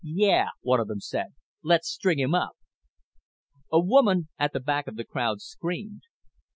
[0.03, 2.57] "Yeah," one of them said, "let's string him up."
[3.71, 6.01] A woman at the back of the crowd screamed.